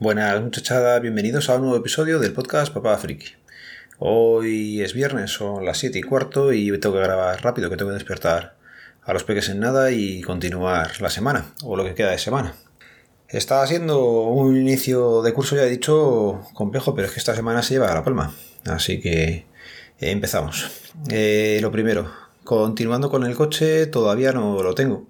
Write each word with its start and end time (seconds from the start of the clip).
Buenas 0.00 0.40
muchachada, 0.40 1.00
bienvenidos 1.00 1.50
a 1.50 1.56
un 1.56 1.62
nuevo 1.62 1.76
episodio 1.76 2.20
del 2.20 2.32
podcast 2.32 2.72
Papá 2.72 2.96
Friki. 2.98 3.32
Hoy 3.98 4.80
es 4.80 4.94
viernes, 4.94 5.32
son 5.32 5.64
las 5.64 5.78
7 5.78 5.98
y 5.98 6.02
cuarto 6.02 6.52
y 6.52 6.70
tengo 6.78 6.94
que 6.94 7.02
grabar 7.02 7.42
rápido, 7.42 7.68
que 7.68 7.76
tengo 7.76 7.90
que 7.90 7.96
despertar 7.96 8.54
a 9.02 9.12
los 9.12 9.24
peques 9.24 9.48
en 9.48 9.58
nada 9.58 9.90
y 9.90 10.22
continuar 10.22 11.00
la 11.00 11.10
semana, 11.10 11.52
o 11.64 11.76
lo 11.76 11.82
que 11.82 11.96
queda 11.96 12.12
de 12.12 12.18
semana. 12.18 12.54
Está 13.26 13.66
siendo 13.66 14.22
un 14.22 14.56
inicio 14.56 15.20
de 15.22 15.34
curso, 15.34 15.56
ya 15.56 15.64
he 15.64 15.68
dicho, 15.68 16.42
complejo, 16.54 16.94
pero 16.94 17.08
es 17.08 17.14
que 17.14 17.18
esta 17.18 17.34
semana 17.34 17.64
se 17.64 17.74
lleva 17.74 17.90
a 17.90 17.94
la 17.96 18.04
palma. 18.04 18.32
Así 18.66 19.00
que 19.00 19.46
empezamos. 19.98 20.70
Eh, 21.10 21.58
lo 21.60 21.72
primero, 21.72 22.08
continuando 22.44 23.10
con 23.10 23.24
el 23.24 23.34
coche, 23.34 23.86
todavía 23.88 24.30
no 24.30 24.62
lo 24.62 24.76
tengo. 24.76 25.08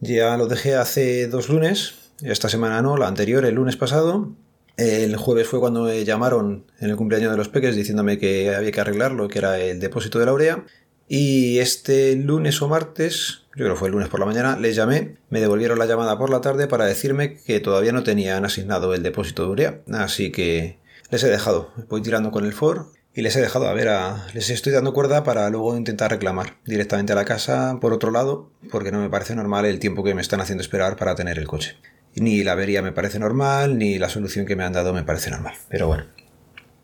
Ya 0.00 0.38
lo 0.38 0.46
dejé 0.46 0.76
hace 0.76 1.26
dos 1.28 1.50
lunes 1.50 2.00
esta 2.22 2.48
semana 2.48 2.82
no, 2.82 2.96
la 2.96 3.08
anterior, 3.08 3.44
el 3.44 3.54
lunes 3.54 3.76
pasado. 3.76 4.30
El 4.76 5.16
jueves 5.16 5.46
fue 5.46 5.60
cuando 5.60 5.84
me 5.84 6.04
llamaron 6.04 6.64
en 6.80 6.90
el 6.90 6.96
cumpleaños 6.96 7.30
de 7.30 7.36
los 7.36 7.48
peques 7.48 7.76
diciéndome 7.76 8.18
que 8.18 8.54
había 8.54 8.72
que 8.72 8.80
arreglarlo, 8.80 9.28
que 9.28 9.38
era 9.38 9.58
el 9.58 9.78
depósito 9.78 10.18
de 10.18 10.26
la 10.26 10.32
urea. 10.32 10.64
Y 11.06 11.58
este 11.58 12.14
lunes 12.14 12.62
o 12.62 12.68
martes, 12.68 13.42
yo 13.56 13.64
creo 13.64 13.72
que 13.72 13.78
fue 13.78 13.88
el 13.88 13.92
lunes 13.92 14.08
por 14.08 14.20
la 14.20 14.26
mañana, 14.26 14.56
les 14.56 14.76
llamé, 14.76 15.16
me 15.28 15.40
devolvieron 15.40 15.78
la 15.78 15.86
llamada 15.86 16.16
por 16.16 16.30
la 16.30 16.40
tarde 16.40 16.68
para 16.68 16.84
decirme 16.84 17.36
que 17.36 17.58
todavía 17.60 17.92
no 17.92 18.04
tenían 18.04 18.44
asignado 18.44 18.94
el 18.94 19.02
depósito 19.02 19.42
de 19.42 19.50
urea. 19.50 19.80
Así 19.92 20.30
que 20.30 20.78
les 21.10 21.24
he 21.24 21.28
dejado, 21.28 21.72
voy 21.88 22.00
tirando 22.00 22.30
con 22.30 22.46
el 22.46 22.52
for 22.52 22.86
y 23.12 23.22
les 23.22 23.34
he 23.34 23.40
dejado, 23.40 23.68
a 23.68 23.74
ver, 23.74 23.88
a, 23.88 24.28
les 24.34 24.50
estoy 24.50 24.72
dando 24.72 24.94
cuerda 24.94 25.24
para 25.24 25.50
luego 25.50 25.76
intentar 25.76 26.12
reclamar 26.12 26.58
directamente 26.64 27.12
a 27.12 27.16
la 27.16 27.24
casa 27.24 27.78
por 27.80 27.92
otro 27.92 28.12
lado, 28.12 28.50
porque 28.70 28.92
no 28.92 29.00
me 29.00 29.10
parece 29.10 29.34
normal 29.34 29.64
el 29.64 29.80
tiempo 29.80 30.04
que 30.04 30.14
me 30.14 30.22
están 30.22 30.40
haciendo 30.40 30.62
esperar 30.62 30.96
para 30.96 31.16
tener 31.16 31.38
el 31.38 31.48
coche. 31.48 31.76
Ni 32.16 32.42
la 32.42 32.52
avería 32.52 32.82
me 32.82 32.92
parece 32.92 33.18
normal, 33.18 33.78
ni 33.78 33.98
la 33.98 34.08
solución 34.08 34.46
que 34.46 34.56
me 34.56 34.64
han 34.64 34.72
dado 34.72 34.92
me 34.92 35.02
parece 35.02 35.30
normal. 35.30 35.54
Pero 35.68 35.86
bueno. 35.86 36.04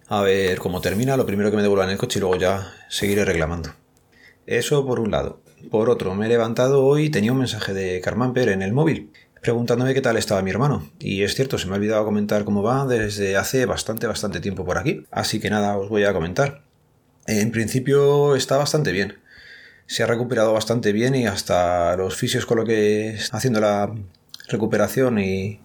A 0.09 0.23
ver 0.23 0.59
cómo 0.59 0.81
termina, 0.81 1.17
lo 1.17 1.27
primero 1.27 1.51
que 1.51 1.57
me 1.57 1.63
devuelvan 1.63 1.91
el 1.91 1.99
coche 1.99 2.19
y 2.19 2.21
luego 2.21 2.37
ya 2.37 2.73
seguiré 2.89 3.25
reclamando. 3.25 3.75
Eso 4.47 4.87
por 4.87 5.01
un 5.01 5.11
lado. 5.11 5.41
Por 5.71 5.91
otro, 5.91 6.15
me 6.15 6.27
he 6.27 6.29
levantado 6.29 6.85
hoy 6.85 7.07
y 7.07 7.11
tenía 7.11 7.33
un 7.33 7.39
mensaje 7.39 7.75
de 7.75 8.01
Carmamper 8.01 8.51
en 8.51 8.63
el 8.63 8.73
móvil 8.73 9.11
preguntándome 9.47 9.95
qué 9.95 10.01
tal 10.01 10.17
estaba 10.17 10.43
mi 10.43 10.51
hermano. 10.51 10.91
Y 10.99 11.23
es 11.23 11.37
cierto, 11.37 11.57
se 11.57 11.69
me 11.69 11.75
ha 11.75 11.77
olvidado 11.77 12.05
comentar 12.05 12.45
cómo 12.45 12.65
va 12.65 12.85
desde 12.85 13.37
hace 13.37 13.65
bastante, 13.65 14.09
bastante 14.09 14.41
tiempo 14.41 14.65
por 14.65 14.77
aquí. 14.77 15.07
Así 15.13 15.39
que 15.39 15.51
nada, 15.51 15.79
os 15.79 15.89
voy 15.89 16.03
a 16.03 16.13
comentar. 16.13 16.63
En 17.29 17.53
principio 17.53 18.35
está 18.35 18.57
bastante 18.57 18.91
bien. 18.91 19.19
Se 19.87 20.03
ha 20.03 20.07
recuperado 20.07 20.53
bastante 20.53 20.91
bien 20.91 21.15
y 21.15 21.29
hasta 21.29 21.97
los 21.97 22.17
fisios 22.17 22.45
con 22.45 22.59
lo 22.59 22.65
que 22.65 23.11
está 23.11 23.37
haciendo 23.37 23.61
la 23.61 23.95
recuperación 24.49 25.19
y, 25.19 25.61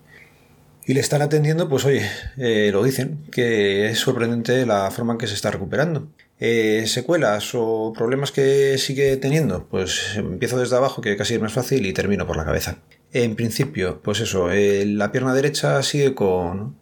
y 0.86 0.94
le 0.94 1.00
están 1.00 1.22
atendiendo, 1.22 1.70
pues 1.70 1.86
oye, 1.86 2.06
eh, 2.38 2.70
lo 2.72 2.84
dicen, 2.84 3.20
que 3.32 3.88
es 3.88 4.00
sorprendente 4.00 4.66
la 4.66 4.90
forma 4.92 5.14
en 5.14 5.20
que 5.20 5.28
se 5.28 5.36
está 5.36 5.52
recuperando. 5.52 6.08
Eh, 6.40 6.86
¿Secuelas 6.88 7.52
o 7.54 7.94
problemas 7.96 8.32
que 8.32 8.78
sigue 8.80 9.16
teniendo? 9.18 9.68
Pues 9.68 10.16
empiezo 10.16 10.58
desde 10.58 10.76
abajo, 10.76 11.02
que 11.02 11.16
casi 11.16 11.36
es 11.36 11.42
más 11.42 11.54
fácil, 11.54 11.86
y 11.86 11.94
termino 11.94 12.26
por 12.26 12.36
la 12.36 12.46
cabeza. 12.46 12.80
En 13.14 13.36
principio, 13.36 14.02
pues 14.02 14.22
eso, 14.22 14.52
eh, 14.52 14.86
la 14.86 15.12
pierna 15.12 15.36
derecha 15.36 15.84
sigue 15.84 16.16
con, 16.16 16.78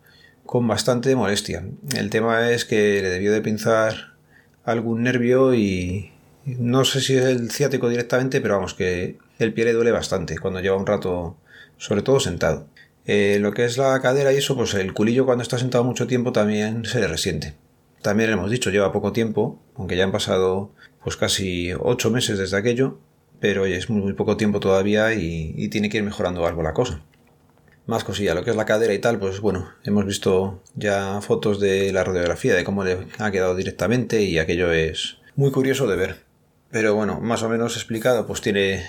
con 0.45 0.65
bastante 0.67 1.13
molestia. 1.15 1.65
El 1.95 2.09
tema 2.09 2.51
es 2.51 2.63
que 2.63 3.01
le 3.01 3.09
debió 3.09 3.33
de 3.33 3.41
pinzar 3.41 4.13
algún 4.63 5.03
nervio 5.03 5.53
y 5.53 6.11
no 6.45 6.85
sé 6.85 7.01
si 7.01 7.15
es 7.17 7.25
el 7.25 7.51
ciático 7.51 7.89
directamente, 7.89 8.39
pero 8.39 8.55
vamos, 8.55 8.73
que 8.73 9.17
el 9.39 9.53
pie 9.53 9.65
le 9.65 9.73
duele 9.73 9.91
bastante 9.91 10.37
cuando 10.37 10.61
lleva 10.61 10.77
un 10.77 10.85
rato 10.85 11.37
sobre 11.79 12.03
todo 12.03 12.19
sentado. 12.19 12.67
Eh, 13.05 13.39
lo 13.39 13.53
que 13.53 13.65
es 13.65 13.79
la 13.79 13.99
cadera 14.01 14.31
y 14.31 14.37
eso, 14.37 14.55
pues 14.55 14.75
el 14.75 14.93
culillo 14.93 15.25
cuando 15.25 15.41
está 15.41 15.57
sentado 15.57 15.83
mucho 15.83 16.05
tiempo 16.05 16.31
también 16.31 16.85
se 16.85 16.99
le 16.99 17.07
resiente. 17.07 17.55
También 18.03 18.29
hemos 18.29 18.51
dicho, 18.51 18.69
lleva 18.69 18.91
poco 18.91 19.11
tiempo, 19.11 19.59
aunque 19.75 19.97
ya 19.97 20.03
han 20.03 20.11
pasado 20.11 20.71
pues 21.03 21.17
casi 21.17 21.71
ocho 21.79 22.11
meses 22.11 22.37
desde 22.37 22.57
aquello, 22.57 22.99
pero 23.39 23.65
es 23.65 23.89
muy, 23.89 24.13
poco 24.13 24.37
tiempo 24.37 24.59
todavía 24.59 25.13
y, 25.13 25.67
tiene 25.69 25.89
que 25.89 25.97
ir 25.97 26.03
mejorando 26.03 26.45
algo 26.45 26.61
la 26.61 26.73
cosa. 26.73 27.01
Más 27.87 28.03
cosilla, 28.03 28.35
lo 28.35 28.43
que 28.43 28.51
es 28.51 28.55
la 28.55 28.65
cadera 28.65 28.93
y 28.93 28.99
tal, 28.99 29.17
pues 29.17 29.39
bueno, 29.39 29.69
hemos 29.83 30.05
visto 30.05 30.61
ya 30.75 31.19
fotos 31.21 31.59
de 31.59 31.91
la 31.91 32.03
radiografía, 32.03 32.53
de 32.53 32.63
cómo 32.63 32.83
le 32.83 33.07
ha 33.17 33.31
quedado 33.31 33.55
directamente 33.55 34.21
y 34.21 34.37
aquello 34.37 34.71
es 34.71 35.17
muy 35.35 35.51
curioso 35.51 35.87
de 35.87 35.95
ver. 35.95 36.25
Pero 36.69 36.93
bueno, 36.93 37.19
más 37.19 37.41
o 37.41 37.49
menos 37.49 37.75
explicado, 37.75 38.27
pues 38.27 38.41
tiene 38.41 38.85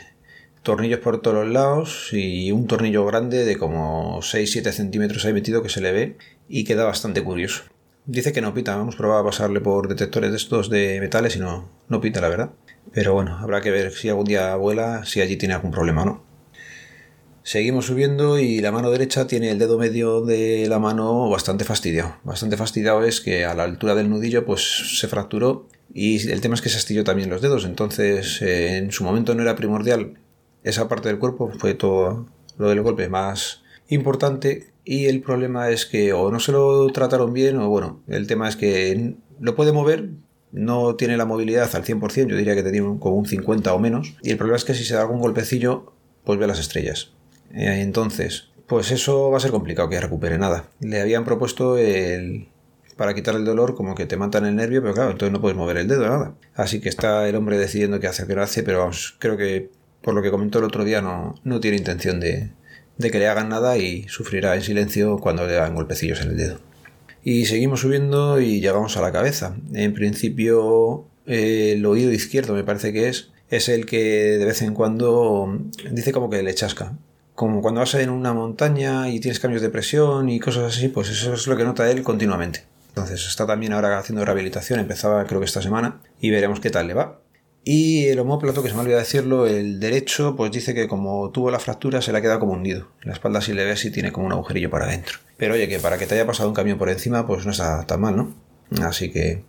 tornillos 0.62 1.00
por 1.00 1.20
todos 1.20 1.44
los 1.44 1.52
lados 1.52 2.08
y 2.12 2.52
un 2.52 2.66
tornillo 2.66 3.04
grande 3.06 3.44
de 3.44 3.56
como 3.56 4.20
6-7 4.20 4.72
centímetros 4.72 5.24
ahí 5.24 5.32
metido 5.32 5.62
que 5.62 5.68
se 5.68 5.80
le 5.80 5.92
ve 5.92 6.16
y 6.48 6.64
queda 6.64 6.84
bastante 6.84 7.22
curioso. 7.22 7.62
Dice 8.06 8.32
que 8.32 8.40
no 8.40 8.54
pita, 8.54 8.74
hemos 8.74 8.96
probado 8.96 9.20
a 9.20 9.24
pasarle 9.24 9.60
por 9.60 9.88
detectores 9.88 10.30
de 10.30 10.36
estos 10.36 10.70
de 10.70 10.98
metales 11.00 11.36
y 11.36 11.38
no, 11.38 11.70
no 11.88 12.00
pita 12.00 12.20
la 12.20 12.28
verdad. 12.28 12.50
Pero 12.92 13.14
bueno, 13.14 13.38
habrá 13.38 13.60
que 13.60 13.70
ver 13.70 13.92
si 13.92 14.08
algún 14.08 14.24
día 14.24 14.54
vuela, 14.56 15.04
si 15.04 15.20
allí 15.20 15.36
tiene 15.36 15.54
algún 15.54 15.70
problema 15.70 16.02
o 16.02 16.06
no. 16.06 16.30
Seguimos 17.42 17.86
subiendo 17.86 18.38
y 18.38 18.60
la 18.60 18.72
mano 18.72 18.90
derecha 18.90 19.26
tiene 19.26 19.50
el 19.50 19.58
dedo 19.58 19.78
medio 19.78 20.20
de 20.20 20.66
la 20.68 20.78
mano 20.78 21.28
bastante 21.30 21.64
fastidiado. 21.64 22.16
Bastante 22.22 22.56
fastidiado 22.56 23.04
es 23.04 23.20
que 23.20 23.44
a 23.44 23.54
la 23.54 23.64
altura 23.64 23.94
del 23.94 24.10
nudillo 24.10 24.44
pues 24.44 24.98
se 24.98 25.08
fracturó 25.08 25.66
y 25.92 26.28
el 26.30 26.40
tema 26.40 26.54
es 26.54 26.60
que 26.60 26.68
se 26.68 26.76
astilló 26.76 27.02
también 27.02 27.30
los 27.30 27.40
dedos. 27.40 27.64
Entonces 27.64 28.42
eh, 28.42 28.76
en 28.76 28.92
su 28.92 29.04
momento 29.04 29.34
no 29.34 29.42
era 29.42 29.56
primordial 29.56 30.18
esa 30.64 30.88
parte 30.88 31.08
del 31.08 31.18
cuerpo 31.18 31.50
fue 31.58 31.74
todo 31.74 32.26
lo 32.58 32.68
del 32.68 32.82
golpe 32.82 33.08
más 33.08 33.62
importante 33.88 34.72
y 34.84 35.06
el 35.06 35.22
problema 35.22 35.70
es 35.70 35.86
que 35.86 36.12
o 36.12 36.30
no 36.30 36.40
se 36.40 36.52
lo 36.52 36.86
trataron 36.88 37.32
bien 37.32 37.56
o 37.58 37.68
bueno, 37.68 38.00
el 38.08 38.26
tema 38.26 38.48
es 38.48 38.56
que 38.56 39.14
lo 39.38 39.54
puede 39.54 39.72
mover, 39.72 40.10
no 40.52 40.96
tiene 40.96 41.16
la 41.16 41.24
movilidad 41.24 41.74
al 41.74 41.84
100%, 41.84 42.26
yo 42.26 42.36
diría 42.36 42.54
que 42.54 42.62
tenía 42.62 42.82
como 42.82 43.16
un 43.16 43.26
50 43.26 43.72
o 43.72 43.78
menos 43.78 44.14
y 44.22 44.30
el 44.30 44.36
problema 44.36 44.56
es 44.56 44.64
que 44.64 44.74
si 44.74 44.84
se 44.84 44.94
da 44.94 45.02
algún 45.02 45.20
golpecillo 45.20 45.92
pues 46.24 46.38
ve 46.38 46.46
las 46.46 46.60
estrellas. 46.60 47.12
Eh, 47.52 47.80
entonces, 47.80 48.50
pues 48.66 48.90
eso 48.90 49.30
va 49.30 49.38
a 49.38 49.40
ser 49.40 49.50
complicado 49.50 49.88
que 49.88 50.00
recupere 50.00 50.38
nada. 50.38 50.68
Le 50.80 51.00
habían 51.00 51.24
propuesto 51.24 51.76
el 51.78 52.48
para 52.96 53.14
quitar 53.14 53.34
el 53.34 53.46
dolor 53.46 53.74
como 53.74 53.94
que 53.94 54.04
te 54.04 54.18
matan 54.18 54.44
el 54.44 54.56
nervio, 54.56 54.82
pero 54.82 54.92
claro, 54.92 55.10
entonces 55.12 55.32
no 55.32 55.40
puedes 55.40 55.56
mover 55.56 55.78
el 55.78 55.88
dedo, 55.88 56.06
nada. 56.06 56.34
Así 56.54 56.82
que 56.82 56.90
está 56.90 57.26
el 57.26 57.34
hombre 57.34 57.56
decidiendo 57.56 57.98
qué 57.98 58.08
hace, 58.08 58.26
qué 58.26 58.34
no 58.34 58.42
hace, 58.42 58.62
pero 58.62 58.80
vamos, 58.80 59.16
creo 59.18 59.38
que 59.38 59.70
por 60.02 60.14
lo 60.14 60.22
que 60.22 60.30
comentó 60.30 60.58
el 60.58 60.64
otro 60.64 60.84
día, 60.84 61.00
no, 61.00 61.34
no 61.44 61.60
tiene 61.60 61.76
intención 61.76 62.20
de, 62.20 62.50
de 62.98 63.10
que 63.10 63.18
le 63.18 63.28
hagan 63.28 63.48
nada 63.48 63.78
y 63.78 64.06
sufrirá 64.08 64.54
en 64.54 64.62
silencio 64.62 65.18
cuando 65.18 65.46
le 65.46 65.56
hagan 65.56 65.74
golpecillos 65.74 66.20
en 66.20 66.30
el 66.30 66.36
dedo. 66.36 66.58
Y 67.22 67.46
seguimos 67.46 67.80
subiendo 67.80 68.40
y 68.40 68.60
llegamos 68.60 68.96
a 68.96 69.02
la 69.02 69.12
cabeza. 69.12 69.56
En 69.74 69.92
principio, 69.92 71.06
el 71.26 71.84
oído 71.84 72.12
izquierdo 72.12 72.54
me 72.54 72.64
parece 72.64 72.92
que 72.92 73.08
es, 73.08 73.30
es 73.50 73.68
el 73.68 73.86
que 73.86 74.38
de 74.38 74.44
vez 74.44 74.62
en 74.62 74.74
cuando 74.74 75.58
dice 75.90 76.12
como 76.12 76.30
que 76.30 76.42
le 76.42 76.54
chasca. 76.54 76.96
Como 77.34 77.62
cuando 77.62 77.80
vas 77.80 77.94
en 77.94 78.10
una 78.10 78.32
montaña 78.32 79.08
y 79.08 79.20
tienes 79.20 79.40
cambios 79.40 79.62
de 79.62 79.70
presión 79.70 80.28
y 80.28 80.40
cosas 80.40 80.76
así, 80.76 80.88
pues 80.88 81.10
eso 81.10 81.34
es 81.34 81.46
lo 81.46 81.56
que 81.56 81.64
nota 81.64 81.90
él 81.90 82.02
continuamente. 82.02 82.64
Entonces 82.88 83.26
está 83.26 83.46
también 83.46 83.72
ahora 83.72 83.98
haciendo 83.98 84.24
rehabilitación, 84.24 84.80
empezaba 84.80 85.24
creo 85.24 85.40
que 85.40 85.46
esta 85.46 85.62
semana, 85.62 86.00
y 86.20 86.30
veremos 86.30 86.60
qué 86.60 86.70
tal 86.70 86.88
le 86.88 86.94
va. 86.94 87.20
Y 87.62 88.06
el 88.06 88.18
homóplato, 88.18 88.62
que 88.62 88.70
se 88.70 88.74
me 88.74 88.80
olvidó 88.80 88.98
decirlo, 88.98 89.46
el 89.46 89.80
derecho, 89.80 90.34
pues 90.34 90.50
dice 90.50 90.74
que 90.74 90.88
como 90.88 91.30
tuvo 91.30 91.50
la 91.50 91.58
fractura 91.58 92.00
se 92.00 92.10
le 92.10 92.18
ha 92.18 92.22
quedado 92.22 92.40
como 92.40 92.54
hundido. 92.54 92.88
La 93.02 93.12
espalda 93.12 93.40
si 93.40 93.52
le 93.52 93.64
ves 93.64 93.84
y 93.84 93.90
tiene 93.90 94.12
como 94.12 94.26
un 94.26 94.32
agujerillo 94.32 94.70
para 94.70 94.86
adentro. 94.86 95.18
Pero 95.36 95.54
oye, 95.54 95.68
que 95.68 95.78
para 95.78 95.98
que 95.98 96.06
te 96.06 96.14
haya 96.14 96.26
pasado 96.26 96.48
un 96.48 96.54
camión 96.54 96.78
por 96.78 96.88
encima, 96.88 97.26
pues 97.26 97.44
no 97.44 97.52
está 97.52 97.86
tan 97.86 98.00
mal, 98.00 98.16
¿no? 98.16 98.34
Así 98.82 99.10
que... 99.10 99.44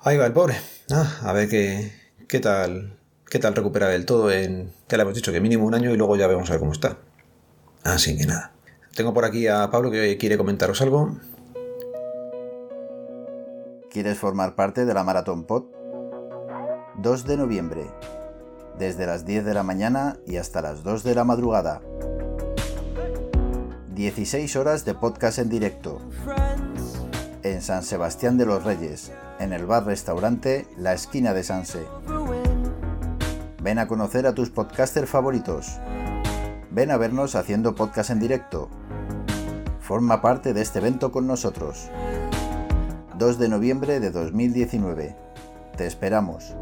Ahí 0.00 0.16
va 0.16 0.26
el 0.26 0.32
pobre. 0.32 0.56
Ah, 0.90 1.20
a 1.22 1.32
ver 1.32 1.48
qué, 1.48 1.92
qué 2.28 2.40
tal 2.40 2.98
qué 3.34 3.40
tal 3.40 3.56
recuperar 3.56 3.90
el 3.90 4.06
todo 4.06 4.30
en... 4.30 4.70
Ya 4.88 4.96
le 4.96 5.02
hemos 5.02 5.16
dicho 5.16 5.32
que 5.32 5.40
mínimo 5.40 5.66
un 5.66 5.74
año 5.74 5.92
y 5.92 5.96
luego 5.96 6.14
ya 6.14 6.28
vemos 6.28 6.48
a 6.48 6.52
ver 6.52 6.60
cómo 6.60 6.70
está. 6.70 6.98
Así 7.82 8.16
que 8.16 8.26
nada. 8.26 8.52
Tengo 8.94 9.12
por 9.12 9.24
aquí 9.24 9.48
a 9.48 9.68
Pablo 9.72 9.90
que 9.90 10.16
quiere 10.18 10.38
comentaros 10.38 10.80
algo. 10.82 11.18
¿Quieres 13.90 14.18
formar 14.18 14.54
parte 14.54 14.84
de 14.84 14.94
la 14.94 15.02
Maratón 15.02 15.42
Pod? 15.42 15.64
2 17.04 17.26
de 17.26 17.36
noviembre, 17.36 17.84
desde 18.78 19.04
las 19.04 19.26
10 19.26 19.44
de 19.44 19.52
la 19.52 19.62
mañana 19.62 20.16
y 20.26 20.38
hasta 20.38 20.62
las 20.62 20.82
2 20.82 21.02
de 21.02 21.14
la 21.14 21.24
madrugada. 21.24 21.82
16 23.94 24.56
horas 24.56 24.86
de 24.86 24.94
podcast 24.94 25.38
en 25.38 25.50
directo. 25.50 26.00
En 27.42 27.60
San 27.60 27.82
Sebastián 27.82 28.38
de 28.38 28.46
los 28.46 28.64
Reyes, 28.64 29.12
en 29.38 29.52
el 29.52 29.66
bar-restaurante 29.66 30.66
La 30.78 30.94
Esquina 30.94 31.34
de 31.34 31.44
Sanse. 31.44 31.84
Ven 33.62 33.78
a 33.78 33.86
conocer 33.86 34.26
a 34.26 34.34
tus 34.34 34.48
podcasters 34.48 35.10
favoritos. 35.10 35.78
Ven 36.70 36.90
a 36.90 36.96
vernos 36.96 37.34
haciendo 37.34 37.74
podcast 37.74 38.08
en 38.08 38.18
directo. 38.18 38.70
Forma 39.78 40.22
parte 40.22 40.54
de 40.54 40.62
este 40.62 40.78
evento 40.78 41.12
con 41.12 41.26
nosotros. 41.26 41.90
2 43.18 43.38
de 43.38 43.48
noviembre 43.50 44.00
de 44.00 44.10
2019. 44.10 45.14
Te 45.76 45.86
esperamos. 45.86 46.54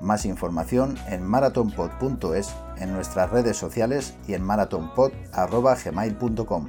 Más 0.00 0.24
información 0.24 0.98
en 1.08 1.22
marathonpod.es, 1.22 2.52
en 2.78 2.92
nuestras 2.92 3.30
redes 3.30 3.56
sociales 3.56 4.14
y 4.26 4.34
en 4.34 4.42
marathonpod.gmail.com. 4.42 6.68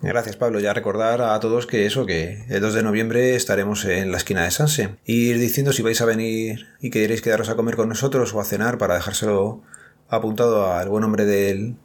Gracias, 0.00 0.36
Pablo. 0.36 0.60
Ya 0.60 0.72
recordar 0.74 1.22
a 1.22 1.40
todos 1.40 1.66
que 1.66 1.86
eso, 1.86 2.04
que 2.04 2.44
el 2.48 2.60
2 2.60 2.74
de 2.74 2.82
noviembre 2.82 3.36
estaremos 3.36 3.86
en 3.86 4.12
la 4.12 4.18
esquina 4.18 4.44
de 4.44 4.50
Sanse. 4.50 4.96
Ir 5.06 5.38
diciendo 5.38 5.72
si 5.72 5.82
vais 5.82 6.02
a 6.02 6.04
venir 6.04 6.66
y 6.78 6.90
queréis 6.90 7.22
quedaros 7.22 7.48
a 7.48 7.56
comer 7.56 7.74
con 7.74 7.88
nosotros 7.88 8.34
o 8.34 8.40
a 8.40 8.44
cenar 8.44 8.76
para 8.76 8.96
dejárselo 8.96 9.62
apuntado 10.08 10.70
al 10.72 10.90
buen 10.90 11.04
hombre 11.04 11.24
del, 11.24 11.76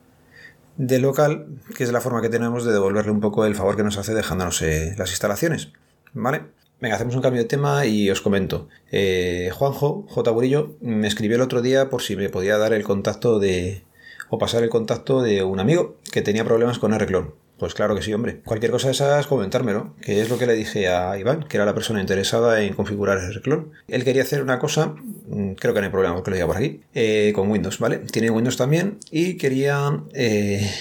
del 0.75 1.01
local, 1.01 1.61
que 1.75 1.85
es 1.85 1.93
la 1.93 2.01
forma 2.01 2.21
que 2.21 2.27
tenemos 2.27 2.65
de 2.65 2.73
devolverle 2.73 3.11
un 3.11 3.21
poco 3.21 3.45
el 3.45 3.55
favor 3.55 3.77
que 3.77 3.83
nos 3.83 3.97
hace 3.97 4.13
dejándonos 4.13 4.61
eh, 4.63 4.95
las 4.97 5.11
instalaciones. 5.11 5.71
¿Vale? 6.13 6.41
Venga, 6.81 6.95
hacemos 6.95 7.15
un 7.15 7.21
cambio 7.21 7.41
de 7.41 7.47
tema 7.47 7.85
y 7.85 8.09
os 8.09 8.21
comento. 8.21 8.69
Eh, 8.91 9.49
Juanjo, 9.53 10.05
J. 10.07 10.31
Burillo, 10.31 10.77
me 10.79 11.07
escribió 11.07 11.35
el 11.35 11.41
otro 11.41 11.61
día 11.61 11.89
por 11.89 12.01
si 12.01 12.15
me 12.15 12.29
podía 12.29 12.57
dar 12.57 12.71
el 12.71 12.83
contacto 12.83 13.37
de. 13.37 13.83
o 14.29 14.37
pasar 14.37 14.63
el 14.63 14.69
contacto 14.69 15.21
de 15.21 15.43
un 15.43 15.59
amigo 15.59 15.97
que 16.11 16.21
tenía 16.21 16.45
problemas 16.45 16.79
con 16.79 16.93
R-Clone. 16.93 17.31
Pues 17.57 17.73
claro 17.73 17.93
que 17.93 18.01
sí, 18.01 18.13
hombre. 18.13 18.39
Cualquier 18.45 18.71
cosa 18.71 18.87
de 18.87 18.93
esas, 18.93 19.27
comentármelo, 19.27 19.93
que 20.01 20.21
es 20.21 20.29
lo 20.29 20.37
que 20.37 20.47
le 20.47 20.53
dije 20.53 20.87
a 20.87 21.19
Iván, 21.19 21.43
que 21.43 21.57
era 21.57 21.65
la 21.65 21.73
persona 21.73 21.99
interesada 21.99 22.61
en 22.63 22.73
configurar 22.73 23.17
el 23.17 23.41
clon. 23.41 23.73
Él 23.89 24.05
quería 24.05 24.21
hacer 24.21 24.41
una 24.41 24.59
cosa, 24.59 24.95
mm, 25.27 25.55
creo 25.55 25.73
que 25.73 25.81
no 25.81 25.85
hay 25.87 25.91
problema 25.91 26.15
porque 26.15 26.31
lo 26.31 26.35
diga 26.37 26.47
por 26.47 26.55
aquí, 26.55 26.79
eh, 26.93 27.33
con 27.35 27.51
Windows, 27.51 27.77
¿vale? 27.79 27.97
Tiene 27.97 28.29
Windows 28.29 28.55
también 28.55 28.99
y 29.11 29.35
quería 29.35 30.03
eh, 30.13 30.71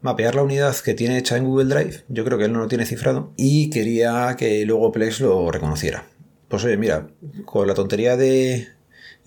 mapear 0.00 0.34
la 0.34 0.42
unidad 0.42 0.76
que 0.76 0.94
tiene 0.94 1.18
hecha 1.18 1.36
en 1.36 1.44
Google 1.44 1.74
Drive. 1.74 2.04
Yo 2.08 2.24
creo 2.24 2.38
que 2.38 2.44
él 2.44 2.52
no 2.52 2.60
lo 2.60 2.68
tiene 2.68 2.86
cifrado 2.86 3.32
y 3.36 3.70
quería 3.70 4.36
que 4.38 4.64
luego 4.64 4.92
Plex 4.92 5.20
lo 5.20 5.50
reconociera. 5.50 6.06
Pues 6.48 6.64
oye, 6.64 6.76
mira, 6.76 7.08
con 7.44 7.66
la 7.66 7.74
tontería 7.74 8.16
de 8.16 8.68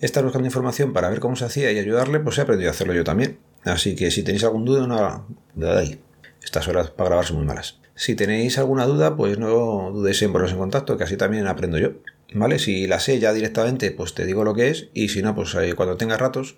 estar 0.00 0.24
buscando 0.24 0.46
información 0.46 0.92
para 0.92 1.08
ver 1.08 1.20
cómo 1.20 1.36
se 1.36 1.44
hacía 1.44 1.70
y 1.70 1.78
ayudarle, 1.78 2.20
pues 2.20 2.38
he 2.38 2.42
aprendido 2.42 2.70
a 2.70 2.72
hacerlo 2.72 2.94
yo 2.94 3.04
también. 3.04 3.38
Así 3.64 3.94
que 3.94 4.10
si 4.10 4.22
tenéis 4.22 4.44
algún 4.44 4.64
duda, 4.64 4.86
no, 4.86 5.26
de 5.54 5.70
ahí. 5.70 6.00
Estas 6.42 6.66
horas 6.66 6.90
para 6.90 7.10
grabar 7.10 7.26
son 7.26 7.36
muy 7.36 7.46
malas. 7.46 7.78
Si 7.94 8.16
tenéis 8.16 8.58
alguna 8.58 8.86
duda, 8.86 9.16
pues 9.16 9.38
no 9.38 9.92
dudéis 9.92 10.20
en 10.22 10.32
poneros 10.32 10.52
en 10.52 10.58
contacto, 10.58 10.96
que 10.96 11.04
así 11.04 11.16
también 11.16 11.46
aprendo 11.46 11.78
yo. 11.78 11.90
¿Vale? 12.34 12.58
Si 12.58 12.86
la 12.86 12.98
sé 12.98 13.20
ya 13.20 13.32
directamente, 13.32 13.90
pues 13.92 14.14
te 14.14 14.24
digo 14.24 14.42
lo 14.42 14.54
que 14.54 14.70
es. 14.70 14.88
Y 14.94 15.10
si 15.10 15.22
no, 15.22 15.34
pues 15.34 15.54
eh, 15.54 15.74
cuando 15.74 15.96
tengas 15.96 16.18
ratos, 16.18 16.56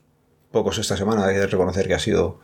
pocos 0.52 0.78
esta 0.78 0.96
semana, 0.96 1.26
hay 1.26 1.34
que 1.34 1.46
reconocer 1.46 1.86
que 1.88 1.94
ha 1.94 1.98
sido 1.98 2.40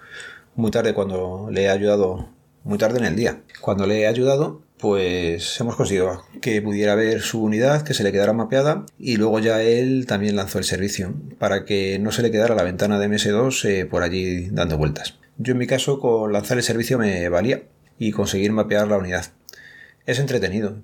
muy 0.55 0.71
tarde 0.71 0.95
cuando 0.95 1.49
le 1.51 1.65
he 1.65 1.71
ayudado, 1.71 2.29
muy 2.65 2.79
tarde 2.79 2.99
en 2.99 3.05
el 3.05 3.17
día. 3.17 3.43
Cuando 3.61 3.87
le 3.87 4.01
he 4.01 4.07
ayudado, 4.07 4.63
pues 4.79 5.61
hemos 5.61 5.77
conseguido 5.77 6.25
que 6.41 6.63
pudiera 6.63 6.95
ver 6.95 7.21
su 7.21 7.43
unidad, 7.43 7.83
que 7.83 7.95
se 7.95 8.03
le 8.03 8.13
quedara 8.13 8.33
mapeada 8.33 8.87
y 8.99 9.17
luego 9.17 9.39
ya 9.39 9.63
él 9.63 10.07
también 10.07 10.37
lanzó 10.37 10.59
el 10.59 10.65
servicio 10.65 11.15
para 11.39 11.65
que 11.65 11.99
no 11.99 12.13
se 12.13 12.23
le 12.23 12.31
quedara 12.31 12.55
la 12.55 12.63
ventana 12.63 12.99
de 12.99 13.09
MS2 13.09 13.65
eh, 13.69 13.87
por 13.87 14.03
allí 14.03 14.49
dando 14.51 14.79
vueltas. 14.79 15.19
Yo 15.37 15.53
en 15.53 15.59
mi 15.59 15.67
caso 15.67 16.01
con 16.01 16.33
lanzar 16.33 16.57
el 16.57 16.63
servicio 16.65 16.99
me 16.99 17.29
valía 17.29 17.63
y 17.99 18.13
conseguir 18.13 18.53
mapear 18.53 18.89
la 18.89 18.99
unidad. 18.99 19.27
Es 20.07 20.19
entretenido. 20.19 20.77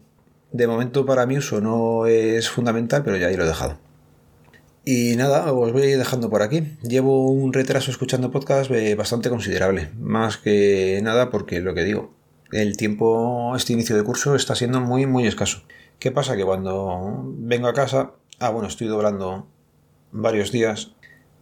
De 0.52 0.66
momento 0.66 1.06
para 1.06 1.26
mi 1.26 1.38
uso 1.38 1.60
no 1.60 2.06
es 2.06 2.48
fundamental, 2.48 3.02
pero 3.02 3.16
ya 3.16 3.28
ahí 3.28 3.36
lo 3.36 3.44
he 3.44 3.48
dejado. 3.48 3.78
Y 4.88 5.16
nada, 5.16 5.52
os 5.52 5.72
voy 5.72 5.82
dejando 5.82 6.30
por 6.30 6.42
aquí. 6.42 6.62
Llevo 6.80 7.28
un 7.28 7.52
retraso 7.52 7.90
escuchando 7.90 8.30
podcast 8.30 8.70
eh, 8.70 8.94
bastante 8.94 9.28
considerable. 9.28 9.90
Más 9.98 10.36
que 10.36 11.00
nada 11.02 11.28
porque 11.28 11.58
lo 11.58 11.74
que 11.74 11.82
digo, 11.82 12.14
el 12.52 12.76
tiempo, 12.76 13.56
este 13.56 13.72
inicio 13.72 13.96
de 13.96 14.04
curso 14.04 14.36
está 14.36 14.54
siendo 14.54 14.80
muy, 14.80 15.04
muy 15.06 15.26
escaso. 15.26 15.64
¿Qué 15.98 16.12
pasa? 16.12 16.36
Que 16.36 16.44
cuando 16.44 17.24
vengo 17.36 17.66
a 17.66 17.74
casa, 17.74 18.12
ah, 18.38 18.50
bueno, 18.50 18.68
estoy 18.68 18.86
doblando 18.86 19.48
varios 20.12 20.52
días 20.52 20.92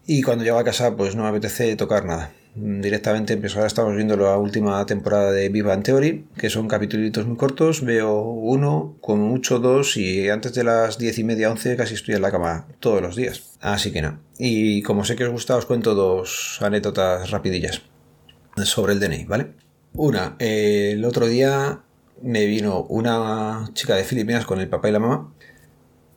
y 0.07 0.23
cuando 0.23 0.45
llego 0.45 0.59
a 0.59 0.65
casa 0.65 0.97
pues 0.97 1.15
no 1.15 1.25
me 1.25 1.29
apetece 1.29 1.77
tocar 1.77 2.07
nada 2.07 2.33
directamente 2.55 3.33
empiezo. 3.33 3.59
Ahora 3.59 3.67
estamos 3.67 3.95
viendo 3.95 4.17
la 4.17 4.39
última 4.39 4.85
temporada 4.87 5.33
de 5.33 5.49
Viva 5.49 5.79
Theory, 5.81 6.27
que 6.37 6.51
son 6.51 6.69
capítulos 6.69 7.27
muy 7.27 7.37
cortos. 7.37 7.85
Veo 7.85 8.23
uno, 8.23 8.97
como 9.01 9.27
mucho 9.27 9.59
dos, 9.59 9.97
y 9.97 10.29
antes 10.29 10.55
de 10.55 10.65
las 10.65 10.99
diez 10.99 11.19
y 11.19 11.25
media, 11.25 11.51
once, 11.51 11.77
casi 11.77 11.95
estoy 11.95 12.15
en 12.15 12.23
la 12.23 12.31
cama 12.31 12.67
todos 12.81 13.03
los 13.03 13.17
días. 13.17 13.57
Así 13.61 13.93
que 13.93 14.03
no. 14.03 14.21
Y 14.39 14.83
como 14.83 15.05
sé 15.05 15.17
que 15.17 15.25
os 15.25 15.31
gusta, 15.31 15.57
os 15.57 15.67
cuento 15.67 15.95
dos 15.95 16.59
anécdotas 16.63 17.31
rapidillas 17.31 17.83
sobre 18.65 18.93
el 18.93 19.01
DNI, 19.01 19.25
¿vale? 19.25 19.55
Una, 19.95 20.37
el 20.39 21.05
otro 21.05 21.27
día 21.27 21.83
me 22.23 22.47
vino 22.47 22.83
una 22.89 23.69
chica 23.75 23.97
de 23.97 24.05
Filipinas 24.05 24.47
con 24.47 24.61
el 24.61 24.69
papá 24.69 24.89
y 24.89 24.93
la 24.93 24.99
mamá. 24.99 25.33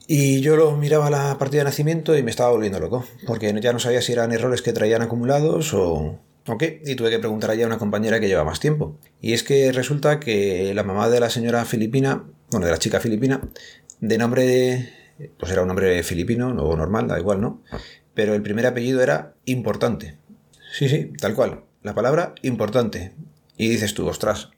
Y 0.07 0.39
yo 0.39 0.55
lo 0.55 0.77
miraba 0.77 1.09
la 1.09 1.37
partida 1.37 1.61
de 1.61 1.65
nacimiento 1.65 2.17
y 2.17 2.23
me 2.23 2.31
estaba 2.31 2.51
volviendo 2.51 2.79
loco, 2.79 3.05
porque 3.25 3.53
ya 3.61 3.73
no 3.73 3.79
sabía 3.79 4.01
si 4.01 4.13
eran 4.13 4.31
errores 4.31 4.61
que 4.61 4.71
traían 4.71 5.01
acumulados 5.01 5.73
o, 5.73 6.17
Ok, 6.47 6.63
y 6.85 6.95
tuve 6.95 7.09
que 7.09 7.19
preguntar 7.19 7.51
allá 7.51 7.65
a 7.65 7.67
una 7.67 7.77
compañera 7.77 8.21
que 8.21 8.27
lleva 8.29 8.45
más 8.45 8.61
tiempo. 8.61 8.97
Y 9.19 9.33
es 9.33 9.43
que 9.43 9.71
resulta 9.73 10.19
que 10.19 10.73
la 10.73 10.83
mamá 10.83 11.09
de 11.09 11.19
la 11.19 11.29
señora 11.29 11.65
filipina, 11.65 12.23
bueno, 12.51 12.65
de 12.65 12.71
la 12.71 12.79
chica 12.79 13.01
filipina, 13.01 13.41
de 13.99 14.17
nombre, 14.17 14.93
pues 15.37 15.51
era 15.51 15.61
un 15.61 15.67
nombre 15.67 16.01
filipino, 16.03 16.47
o 16.49 16.77
normal, 16.77 17.09
da 17.09 17.19
igual, 17.19 17.41
¿no? 17.41 17.61
Pero 18.13 18.33
el 18.33 18.41
primer 18.41 18.65
apellido 18.65 19.01
era 19.01 19.35
importante. 19.43 20.17
Sí, 20.71 20.87
sí, 20.87 21.11
tal 21.19 21.35
cual. 21.35 21.65
La 21.83 21.93
palabra 21.93 22.33
importante. 22.43 23.13
Y 23.57 23.67
dices 23.67 23.93
tú, 23.93 24.07
ostras, 24.07 24.49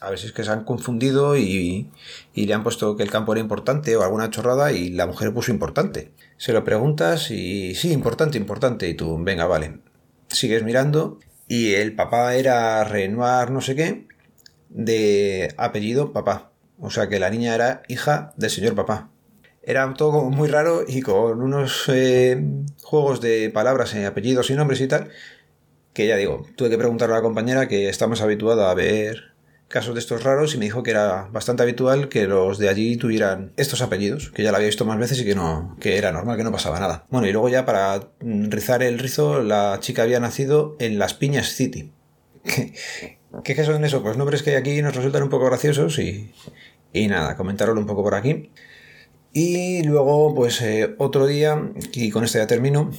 a 0.00 0.10
ver 0.10 0.18
si 0.18 0.26
es 0.26 0.32
que 0.32 0.44
se 0.44 0.50
han 0.50 0.64
confundido 0.64 1.38
y, 1.38 1.90
y, 2.34 2.46
le 2.46 2.54
han 2.54 2.62
puesto 2.62 2.94
que 2.94 3.02
el 3.02 3.10
campo 3.10 3.32
era 3.32 3.40
importante 3.40 3.96
o 3.96 4.02
alguna 4.02 4.28
chorrada 4.28 4.72
y 4.72 4.90
la 4.90 5.06
mujer 5.06 5.32
puso 5.32 5.50
importante. 5.50 6.12
Se 6.36 6.52
lo 6.52 6.62
preguntas 6.62 7.30
y 7.30 7.74
sí, 7.74 7.90
importante, 7.92 8.36
importante. 8.36 8.86
Y 8.86 8.94
tú, 8.94 9.16
venga, 9.22 9.46
vale. 9.46 9.80
Sigues 10.28 10.62
mirando 10.62 11.18
y 11.48 11.74
el 11.74 11.94
papá 11.94 12.34
era 12.34 12.84
Renoir 12.84 13.50
no 13.50 13.60
sé 13.60 13.74
qué, 13.74 14.06
de 14.68 15.54
apellido 15.56 16.12
papá. 16.12 16.52
O 16.78 16.90
sea 16.90 17.08
que 17.08 17.18
la 17.18 17.30
niña 17.30 17.54
era 17.54 17.82
hija 17.88 18.32
del 18.36 18.50
señor 18.50 18.74
papá. 18.74 19.10
Era 19.62 19.92
todo 19.94 20.12
como 20.12 20.30
muy 20.30 20.48
raro 20.48 20.84
y 20.86 21.02
con 21.02 21.42
unos 21.42 21.88
eh, 21.88 22.42
juegos 22.82 23.20
de 23.20 23.50
palabras, 23.50 23.94
en 23.94 24.06
apellidos 24.06 24.50
y 24.50 24.54
nombres 24.54 24.80
y 24.80 24.88
tal, 24.88 25.10
que 25.92 26.06
ya 26.06 26.16
digo, 26.16 26.46
tuve 26.56 26.70
que 26.70 26.78
preguntarle 26.78 27.14
a 27.14 27.18
la 27.18 27.22
compañera 27.22 27.68
que 27.68 27.88
está 27.88 28.06
más 28.06 28.20
habituada 28.22 28.70
a 28.70 28.74
ver 28.74 29.27
casos 29.68 29.94
de 29.94 30.00
estos 30.00 30.24
raros 30.24 30.54
y 30.54 30.58
me 30.58 30.64
dijo 30.64 30.82
que 30.82 30.90
era 30.90 31.28
bastante 31.30 31.62
habitual 31.62 32.08
que 32.08 32.26
los 32.26 32.58
de 32.58 32.70
allí 32.70 32.96
tuvieran 32.96 33.52
estos 33.56 33.82
apellidos, 33.82 34.30
que 34.30 34.42
ya 34.42 34.50
lo 34.50 34.56
había 34.56 34.68
visto 34.68 34.86
más 34.86 34.98
veces 34.98 35.20
y 35.20 35.24
que 35.24 35.34
no, 35.34 35.76
que 35.78 35.98
era 35.98 36.10
normal, 36.10 36.36
que 36.38 36.44
no 36.44 36.52
pasaba 36.52 36.80
nada. 36.80 37.06
Bueno, 37.10 37.26
y 37.26 37.32
luego 37.32 37.48
ya 37.50 37.66
para 37.66 38.08
rizar 38.20 38.82
el 38.82 38.98
rizo, 38.98 39.42
la 39.42 39.78
chica 39.80 40.02
había 40.02 40.20
nacido 40.20 40.76
en 40.80 40.98
Las 40.98 41.14
Piñas 41.14 41.48
City. 41.48 41.92
¿Qué, 42.44 43.54
qué 43.54 43.64
son 43.64 43.84
eso? 43.84 44.02
Pues 44.02 44.16
nombres 44.16 44.42
que 44.42 44.56
aquí 44.56 44.80
nos 44.80 44.96
resultan 44.96 45.22
un 45.22 45.28
poco 45.28 45.46
graciosos 45.46 45.98
y, 45.98 46.32
y 46.94 47.08
nada, 47.08 47.36
comentarlo 47.36 47.78
un 47.78 47.86
poco 47.86 48.02
por 48.02 48.14
aquí. 48.14 48.50
Y 49.34 49.82
luego, 49.82 50.34
pues 50.34 50.62
eh, 50.62 50.94
otro 50.96 51.26
día, 51.26 51.70
y 51.92 52.10
con 52.10 52.24
esto 52.24 52.38
ya 52.38 52.46
termino, 52.46 52.90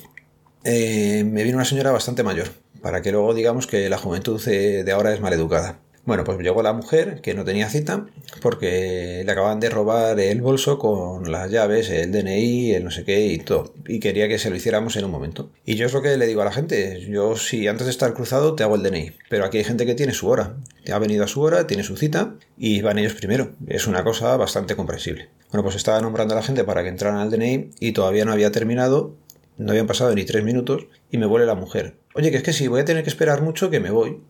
eh, 0.63 1.23
me 1.25 1.43
vino 1.43 1.57
una 1.57 1.65
señora 1.65 1.91
bastante 1.91 2.21
mayor, 2.21 2.49
para 2.83 3.01
que 3.01 3.11
luego 3.11 3.33
digamos 3.33 3.65
que 3.65 3.89
la 3.89 3.97
juventud 3.97 4.39
de 4.45 4.91
ahora 4.91 5.11
es 5.11 5.19
maleducada. 5.19 5.79
Bueno, 6.05 6.23
pues 6.23 6.39
llegó 6.39 6.63
la 6.63 6.73
mujer 6.73 7.21
que 7.21 7.33
no 7.33 7.45
tenía 7.45 7.69
cita 7.69 8.07
porque 8.41 9.21
le 9.25 9.31
acaban 9.31 9.59
de 9.59 9.69
robar 9.69 10.19
el 10.19 10.41
bolso 10.41 10.79
con 10.79 11.31
las 11.31 11.51
llaves, 11.51 11.89
el 11.89 12.11
DNI, 12.11 12.73
el 12.73 12.83
no 12.83 12.91
sé 12.91 13.03
qué 13.03 13.27
y 13.27 13.37
todo. 13.37 13.73
Y 13.87 13.99
quería 13.99 14.27
que 14.27 14.39
se 14.39 14.49
lo 14.49 14.55
hiciéramos 14.55 14.95
en 14.95 15.05
un 15.05 15.11
momento. 15.11 15.51
Y 15.65 15.75
yo 15.75 15.85
es 15.85 15.93
lo 15.93 16.01
que 16.01 16.17
le 16.17 16.27
digo 16.27 16.41
a 16.41 16.45
la 16.45 16.51
gente. 16.51 16.99
Yo 17.01 17.35
si 17.35 17.67
antes 17.67 17.85
de 17.85 17.91
estar 17.91 18.13
cruzado 18.13 18.55
te 18.55 18.63
hago 18.63 18.75
el 18.75 18.83
DNI. 18.83 19.11
Pero 19.29 19.45
aquí 19.45 19.59
hay 19.59 19.63
gente 19.63 19.85
que 19.85 19.95
tiene 19.95 20.13
su 20.13 20.27
hora. 20.27 20.55
Ha 20.91 20.99
venido 20.99 21.23
a 21.23 21.27
su 21.27 21.41
hora, 21.41 21.67
tiene 21.67 21.83
su 21.83 21.95
cita 21.95 22.35
y 22.57 22.81
van 22.81 22.97
ellos 22.97 23.13
primero. 23.13 23.51
Es 23.67 23.85
una 23.87 24.03
cosa 24.03 24.35
bastante 24.37 24.75
comprensible. 24.75 25.29
Bueno, 25.51 25.63
pues 25.63 25.75
estaba 25.75 26.01
nombrando 26.01 26.33
a 26.33 26.37
la 26.37 26.43
gente 26.43 26.63
para 26.63 26.83
que 26.83 26.89
entraran 26.89 27.19
al 27.19 27.29
DNI 27.29 27.71
y 27.79 27.91
todavía 27.91 28.25
no 28.25 28.31
había 28.31 28.51
terminado. 28.51 29.15
No 29.57 29.71
habían 29.71 29.87
pasado 29.87 30.15
ni 30.15 30.23
tres 30.23 30.43
minutos 30.43 30.87
y 31.11 31.17
me 31.17 31.25
vuelve 31.25 31.45
la 31.45 31.55
mujer. 31.55 31.97
Oye, 32.15 32.31
que 32.31 32.37
es 32.37 32.43
que 32.43 32.53
si 32.53 32.67
voy 32.67 32.81
a 32.81 32.85
tener 32.85 33.03
que 33.03 33.09
esperar 33.09 33.41
mucho 33.41 33.69
que 33.69 33.79
me 33.79 33.91
voy. 33.91 34.21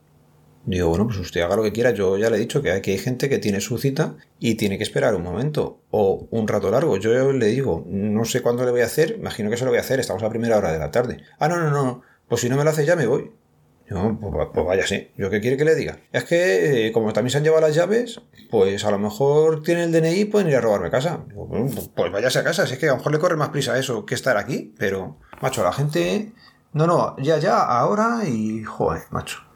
Digo, 0.66 0.90
bueno, 0.90 1.08
pues 1.08 1.18
usted 1.18 1.42
haga 1.42 1.56
lo 1.56 1.64
que 1.64 1.72
quiera. 1.72 1.92
Yo 1.92 2.18
ya 2.18 2.30
le 2.30 2.38
he 2.38 2.40
dicho 2.40 2.62
que 2.62 2.72
hay, 2.72 2.98
gente 2.98 3.30
que 3.30 3.40
tiene 3.40 3.62
su 3.62 3.78
cita 3.78 4.18
y 4.40 4.56
tiene 4.56 4.78
que 4.78 4.84
esperar 4.84 5.16
un 5.16 5.24
momento 5.24 5.82
o 5.92 6.28
un 6.32 6.48
rato 6.48 6.70
largo. 6.70 6.98
Yo 6.98 7.32
le 7.32 7.48
digo, 7.48 7.84
no 7.88 8.26
sé 8.26 8.42
cuándo 8.42 8.64
le 8.66 8.72
voy 8.72 8.82
a 8.82 8.86
hacer, 8.86 9.16
imagino 9.20 9.50
que 9.50 9.58
se 9.58 9.66
lo 9.66 9.72
voy 9.72 9.78
a 9.78 9.82
hacer, 9.82 10.00
estamos 10.00 10.22
a 10.24 10.30
primera 10.30 10.58
hora 10.58 10.72
de 10.72 10.80
la 10.80 10.92
tarde. 10.92 11.24
Ah, 11.40 11.48
no, 11.48 11.58
no, 11.58 11.72
no, 11.72 12.02
pues 12.28 12.42
si 12.42 12.50
no 12.50 12.58
me 12.58 12.64
lo 12.64 12.70
hace 12.70 12.86
ya 12.86 12.96
me 12.96 13.08
voy. 13.08 13.32
No, 13.90 14.20
pues, 14.20 14.50
pues 14.54 14.66
vaya, 14.66 14.86
sí. 14.86 15.12
¿Yo 15.18 15.32
qué 15.32 15.42
quiere 15.42 15.58
que 15.58 15.66
le 15.66 15.74
diga? 15.74 16.00
Es 16.12 16.24
que, 16.24 16.88
eh, 16.88 16.92
como 16.92 17.12
también 17.12 17.32
se 17.32 17.38
han 17.40 17.44
llevado 17.44 17.66
las 17.66 17.76
llaves, 17.76 18.22
pues 18.52 18.86
a 18.86 18.92
lo 18.92 19.00
mejor 19.00 19.64
tiene 19.64 19.84
el 19.84 19.92
DNI 19.92 20.20
y 20.20 20.26
pueden 20.26 20.48
ir 20.50 20.56
a 20.56 20.62
robarme 20.62 20.92
casa. 20.92 21.26
Pues, 21.34 21.90
pues 21.96 22.12
váyase 22.12 22.40
a 22.40 22.44
casa, 22.44 22.68
si 22.68 22.74
es 22.74 22.80
que 22.80 22.88
a 22.88 22.92
lo 22.92 22.98
mejor 22.98 23.12
le 23.12 23.20
corre 23.20 23.36
más 23.36 23.50
prisa 23.50 23.80
eso 23.80 24.06
que 24.06 24.14
estar 24.14 24.38
aquí. 24.38 24.76
Pero, 24.78 25.18
macho, 25.42 25.64
la 25.64 25.74
gente... 25.74 26.34
No, 26.72 26.86
no, 26.86 27.16
ya, 27.18 27.40
ya, 27.40 27.64
ahora 27.64 28.22
y... 28.28 28.64
Joder, 28.64 29.02
macho. 29.10 29.49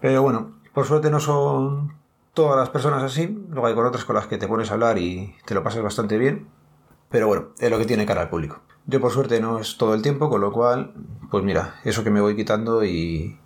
Pero 0.00 0.22
bueno, 0.22 0.58
por 0.72 0.86
suerte 0.86 1.10
no 1.10 1.20
son 1.20 1.94
todas 2.34 2.58
las 2.58 2.70
personas 2.70 3.02
así. 3.02 3.26
Luego 3.50 3.66
hay 3.66 3.74
con 3.74 3.86
otras 3.86 4.04
con 4.04 4.16
las 4.16 4.26
que 4.26 4.38
te 4.38 4.48
pones 4.48 4.70
a 4.70 4.74
hablar 4.74 4.98
y 4.98 5.34
te 5.44 5.54
lo 5.54 5.62
pasas 5.62 5.82
bastante 5.82 6.18
bien. 6.18 6.48
Pero 7.10 7.26
bueno, 7.26 7.48
es 7.58 7.70
lo 7.70 7.78
que 7.78 7.86
tiene 7.86 8.06
cara 8.06 8.22
al 8.22 8.30
público. 8.30 8.60
Yo 8.86 9.00
por 9.00 9.12
suerte 9.12 9.40
no 9.40 9.58
es 9.58 9.76
todo 9.76 9.94
el 9.94 10.02
tiempo, 10.02 10.30
con 10.30 10.40
lo 10.40 10.52
cual, 10.52 10.94
pues 11.30 11.44
mira, 11.44 11.80
eso 11.84 12.02
que 12.02 12.10
me 12.10 12.20
voy 12.20 12.34
quitando 12.36 12.84
y, 12.84 13.38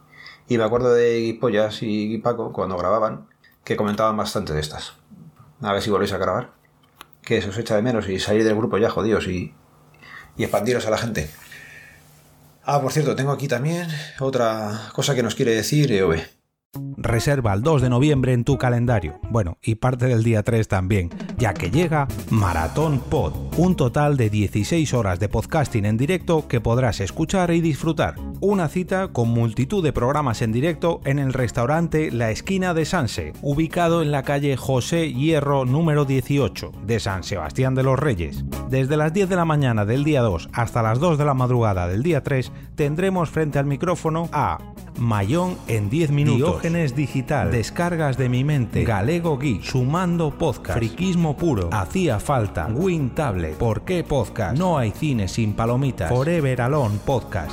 y 0.48 0.58
me 0.58 0.64
acuerdo 0.64 0.92
de 0.92 1.36
Pollas 1.40 1.78
y 1.82 2.18
Paco 2.18 2.52
cuando 2.52 2.76
grababan, 2.76 3.26
que 3.64 3.76
comentaban 3.76 4.16
bastante 4.16 4.52
de 4.52 4.60
estas. 4.60 4.94
A 5.60 5.72
ver 5.72 5.82
si 5.82 5.90
volvéis 5.90 6.12
a 6.12 6.18
grabar. 6.18 6.52
Que 7.22 7.40
se 7.40 7.48
os 7.48 7.58
echa 7.58 7.74
de 7.74 7.82
menos 7.82 8.08
y 8.08 8.20
salir 8.20 8.44
del 8.44 8.54
grupo 8.54 8.76
ya, 8.76 8.90
jodidos, 8.90 9.26
y, 9.26 9.54
y 10.36 10.42
expandiros 10.44 10.86
a 10.86 10.90
la 10.90 10.98
gente. 10.98 11.30
Ah, 12.64 12.80
por 12.80 12.92
cierto, 12.92 13.16
tengo 13.16 13.32
aquí 13.32 13.48
también 13.48 13.88
otra 14.20 14.90
cosa 14.92 15.14
que 15.14 15.22
nos 15.22 15.34
quiere 15.34 15.54
decir 15.54 15.90
EOB. 15.90 16.33
Reserva 17.04 17.52
el 17.52 17.62
2 17.62 17.82
de 17.82 17.90
noviembre 17.90 18.32
en 18.32 18.44
tu 18.44 18.56
calendario. 18.56 19.20
Bueno, 19.30 19.58
y 19.62 19.74
parte 19.74 20.06
del 20.06 20.24
día 20.24 20.42
3 20.42 20.66
también, 20.66 21.10
ya 21.38 21.54
que 21.54 21.70
llega 21.70 22.08
Maratón 22.30 23.00
Pod, 23.00 23.34
un 23.56 23.76
total 23.76 24.16
de 24.16 24.30
16 24.30 24.94
horas 24.94 25.20
de 25.20 25.28
podcasting 25.28 25.84
en 25.84 25.96
directo 25.96 26.48
que 26.48 26.60
podrás 26.60 27.00
escuchar 27.00 27.50
y 27.50 27.60
disfrutar. 27.60 28.16
Una 28.40 28.68
cita 28.68 29.08
con 29.08 29.30
multitud 29.30 29.82
de 29.82 29.92
programas 29.92 30.42
en 30.42 30.52
directo 30.52 31.00
en 31.04 31.18
el 31.18 31.32
restaurante 31.32 32.10
La 32.10 32.30
Esquina 32.30 32.74
de 32.74 32.84
Sanse, 32.84 33.32
ubicado 33.42 34.02
en 34.02 34.10
la 34.10 34.22
calle 34.22 34.56
José 34.56 35.12
Hierro 35.12 35.64
número 35.64 36.04
18 36.04 36.72
de 36.86 37.00
San 37.00 37.24
Sebastián 37.24 37.74
de 37.74 37.82
los 37.82 37.98
Reyes. 37.98 38.44
Desde 38.68 38.96
las 38.96 39.12
10 39.12 39.28
de 39.28 39.36
la 39.36 39.44
mañana 39.44 39.84
del 39.84 40.04
día 40.04 40.22
2 40.22 40.50
hasta 40.52 40.82
las 40.82 40.98
2 41.00 41.18
de 41.18 41.24
la 41.24 41.34
madrugada 41.34 41.88
del 41.88 42.02
día 42.02 42.22
3 42.22 42.52
tendremos 42.74 43.30
frente 43.30 43.58
al 43.58 43.66
micrófono 43.66 44.28
a 44.32 44.58
Mayón 44.98 45.56
en 45.66 45.90
10 45.90 46.10
minutos, 46.10 46.38
Diógenes 46.38 46.94
Digital, 46.94 47.50
Descargas 47.50 48.16
de 48.16 48.28
mi 48.28 48.44
mente, 48.44 48.84
Galego 48.84 49.38
Geek, 49.38 49.62
Sumando 49.62 50.30
Podcast, 50.30 50.78
Friquismo 50.78 51.23
Puro, 51.32 51.70
Hacía 51.72 52.20
Falta, 52.20 52.66
Win 52.66 53.10
Tablet, 53.14 53.56
¿Por 53.56 53.82
qué 53.82 54.04
Podcast? 54.04 54.58
No 54.58 54.76
hay 54.76 54.90
cine 54.90 55.26
sin 55.26 55.54
palomitas, 55.54 56.10
Forever 56.10 56.60
Alone 56.60 56.98
Podcast. 57.04 57.52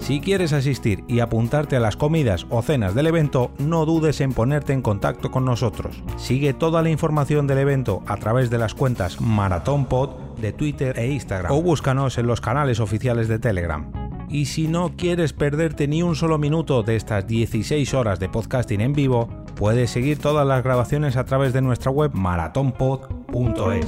Si 0.00 0.20
quieres 0.20 0.52
asistir 0.52 1.04
y 1.06 1.20
apuntarte 1.20 1.76
a 1.76 1.80
las 1.80 1.96
comidas 1.96 2.44
o 2.50 2.60
cenas 2.60 2.96
del 2.96 3.06
evento, 3.06 3.52
no 3.58 3.86
dudes 3.86 4.20
en 4.20 4.32
ponerte 4.32 4.72
en 4.72 4.82
contacto 4.82 5.30
con 5.30 5.44
nosotros. 5.44 6.02
Sigue 6.16 6.54
toda 6.54 6.82
la 6.82 6.90
información 6.90 7.46
del 7.46 7.58
evento 7.58 8.02
a 8.08 8.16
través 8.16 8.50
de 8.50 8.58
las 8.58 8.74
cuentas 8.74 9.20
Maratón 9.20 9.86
Pod 9.86 10.10
de 10.40 10.52
Twitter 10.52 10.98
e 10.98 11.12
Instagram 11.12 11.52
o 11.52 11.62
búscanos 11.62 12.18
en 12.18 12.26
los 12.26 12.40
canales 12.40 12.80
oficiales 12.80 13.28
de 13.28 13.38
Telegram. 13.38 13.92
Y 14.28 14.46
si 14.46 14.66
no 14.66 14.96
quieres 14.96 15.34
perderte 15.34 15.86
ni 15.86 16.02
un 16.02 16.16
solo 16.16 16.36
minuto 16.36 16.82
de 16.82 16.96
estas 16.96 17.26
16 17.28 17.94
horas 17.94 18.18
de 18.18 18.28
podcasting 18.28 18.80
en 18.80 18.94
vivo, 18.94 19.28
puedes 19.62 19.92
seguir 19.92 20.18
todas 20.18 20.44
las 20.44 20.64
grabaciones 20.64 21.16
a 21.16 21.24
través 21.24 21.52
de 21.52 21.62
nuestra 21.62 21.92
web 21.92 22.10
maratonpod.es. 22.14 23.86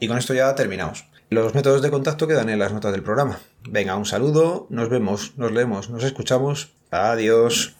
Y 0.00 0.08
con 0.08 0.16
esto 0.16 0.32
ya 0.32 0.54
terminamos. 0.54 1.04
Los 1.28 1.54
métodos 1.54 1.82
de 1.82 1.90
contacto 1.90 2.26
quedan 2.26 2.48
en 2.48 2.58
las 2.58 2.72
notas 2.72 2.92
del 2.92 3.02
programa. 3.02 3.38
Venga, 3.68 3.96
un 3.96 4.06
saludo, 4.06 4.66
nos 4.70 4.88
vemos, 4.88 5.34
nos 5.36 5.52
leemos, 5.52 5.90
nos 5.90 6.04
escuchamos. 6.04 6.72
Adiós. 6.90 7.76